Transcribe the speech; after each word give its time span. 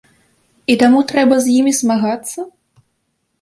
І 0.73 0.75
таму 0.83 1.01
трэба 1.11 1.37
з 1.43 1.51
імі 1.59 1.75
змагацца? 1.81 2.39